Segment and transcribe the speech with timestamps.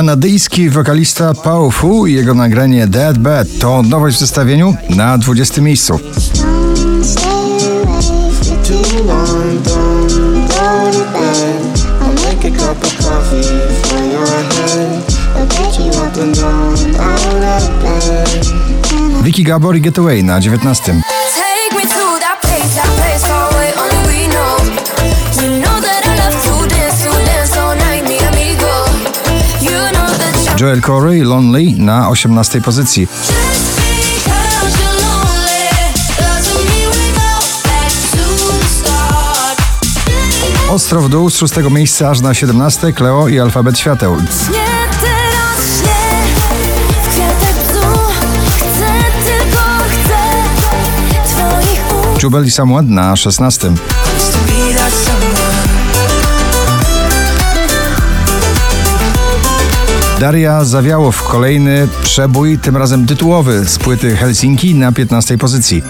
[0.00, 5.62] Kanadyjski wokalista Paul Fu i jego nagranie Dead Bad to nowość w zestawieniu na 20
[5.62, 6.00] miejscu.
[19.22, 21.02] Vicky Gabor i Getaway na 19.
[30.60, 33.08] Joel Corey Lonely na 18 pozycji.
[40.68, 44.16] Ostro w dół z 6 miejsca aż na 17 Cleo i Alfabet Świateł.
[52.22, 53.70] Jubel i Someone na 16.
[60.20, 65.82] Daria Zawiało w kolejny przebój, tym razem tytułowy z płyty Helsinki na 15 pozycji.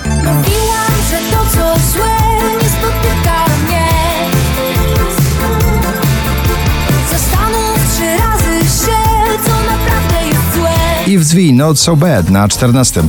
[11.06, 13.02] I w Zwi Not So Bad na 14.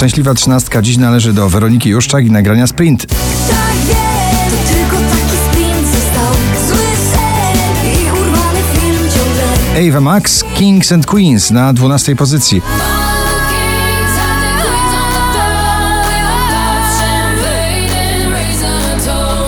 [0.00, 3.06] Szczęśliwa trzynastka dziś należy do Weroniki Juszczak i nagrania Sprint.
[3.06, 6.34] Tak jest, to tylko taki sprint został
[6.68, 12.62] Zły sen i urwany film ciągle Ava Max, Kings and Queens na 12 pozycji.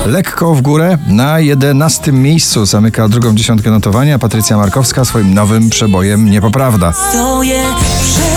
[0.07, 6.31] Lekko w górę na 11 miejscu zamyka drugą dziesiątkę notowania Patrycja Markowska swoim nowym przebojem
[6.31, 6.93] Niepoprawda.
[6.93, 7.63] Stoję
[8.03, 8.32] przed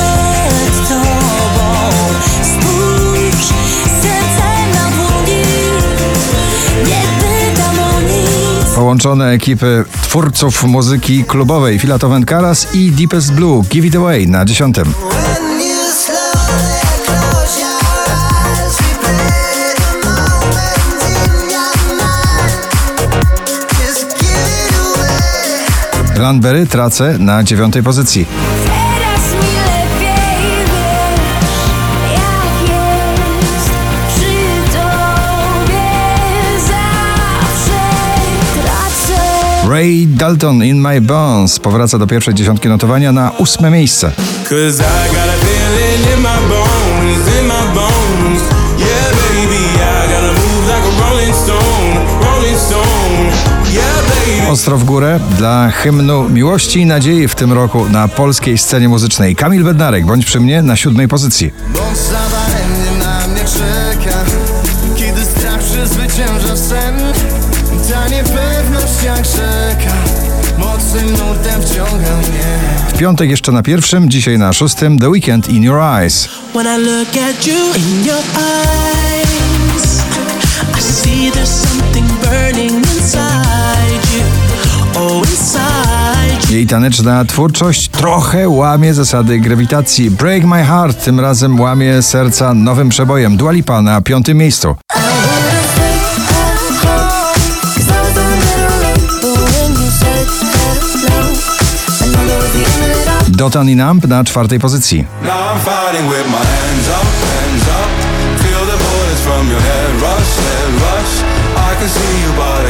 [8.95, 14.75] Połączone ekipy twórców muzyki klubowej Filatowen Karas i Deepest Blue Give It Away na 10.
[14.75, 14.85] When
[15.61, 17.85] you slowly close your
[39.69, 44.11] Ray Dalton In My Bones powraca do pierwszej dziesiątki notowania na ósme miejsce.
[54.49, 59.35] Ostro w górę dla hymnu miłości i nadziei w tym roku na polskiej scenie muzycznej.
[59.35, 61.51] Kamil Bednarek, bądź przy mnie na siódmej pozycji.
[61.73, 61.99] Bądź
[62.99, 63.74] na mnie
[66.15, 66.95] przezwycięża sen
[67.89, 69.95] Ta niepewność jak rzeka
[70.57, 72.59] Mocnym nurtem wciąga mnie
[72.89, 76.29] W piątek jeszcze na pierwszym, dzisiaj na szóstym The Weekend In Your Eyes.
[76.53, 80.01] When I look at you in your eyes
[80.77, 84.23] I see there's something burning inside you
[84.95, 90.11] Oh, inside you Jej taneczna twórczość trochę łamie zasady grawitacji.
[90.11, 94.75] Break My Heart tym razem łamie serca nowym przebojem Dua Lipa na piątym miejscu.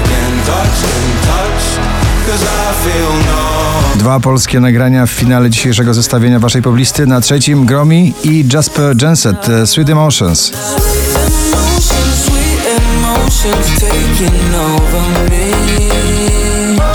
[0.02, 0.46] Can't
[1.26, 1.66] touch.
[2.28, 4.00] Cause I feel no.
[4.00, 7.08] Dwa polskie nagrania w finale dzisiejszego zestawienia waszej poblisty.
[7.08, 10.52] Na trzecim Gromi i Jasper Jenset e, Sweet Emotions.
[10.52, 15.75] Emotions, sweet emotions taking over me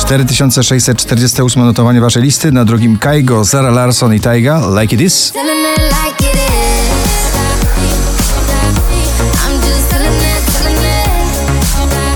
[0.00, 2.52] 4648 notowanie waszej listy.
[2.52, 5.32] Na drugim Kaigo, Zara Larson i Taiga Like It Is.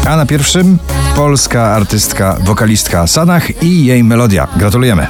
[0.07, 0.79] A na pierwszym
[1.17, 4.49] polska artystka, wokalistka Sanach i jej melodia.
[4.57, 5.07] Gratulujemy.